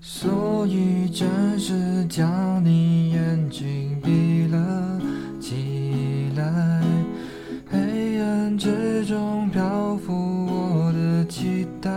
[0.00, 1.26] 所以只
[1.58, 5.00] 是将你眼睛闭了
[5.40, 6.82] 起来，
[7.70, 11.90] 黑暗之中漂浮我的期待，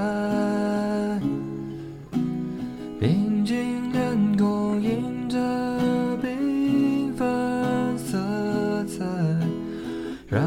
[3.00, 5.38] 平静脸孔映着
[6.22, 8.18] 缤纷色
[8.86, 9.06] 彩，
[10.28, 10.42] 让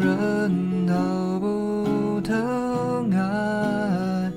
[0.00, 0.94] 人逃
[1.40, 4.30] 不疼爱。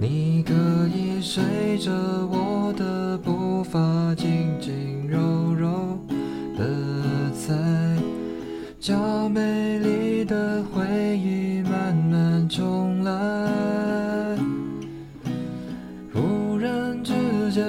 [0.00, 0.54] 你可
[1.22, 3.78] 随着我的步伐，
[4.16, 5.98] 轻轻柔柔
[6.56, 6.64] 的
[7.32, 7.54] 踩，
[8.80, 10.82] 将美丽的回
[11.18, 13.12] 忆慢慢重来。
[16.12, 17.12] 忽然之
[17.52, 17.64] 间，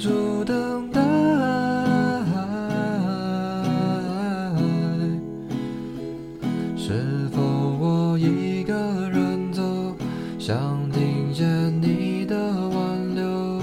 [0.00, 1.00] 住等待。
[6.74, 7.42] 是否
[7.78, 8.72] 我一个
[9.10, 9.62] 人走，
[10.38, 11.46] 想听见
[11.82, 13.60] 你的挽留？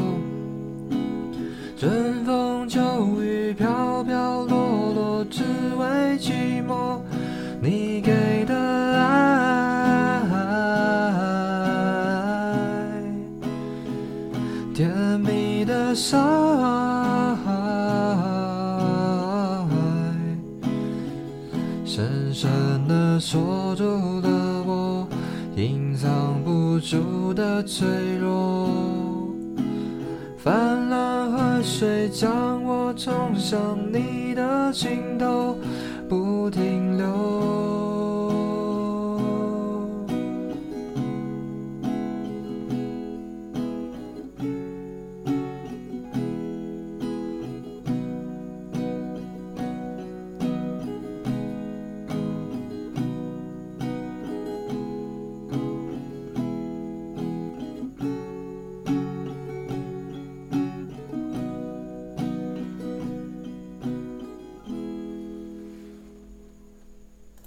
[1.76, 3.97] 春风秋雨飘
[21.84, 23.84] 深深的锁住
[24.22, 24.30] 了
[24.64, 25.08] 我
[25.56, 27.88] 隐藏不住的脆
[28.22, 28.70] 弱。
[30.38, 35.58] 泛滥河水将我冲向你的尽头，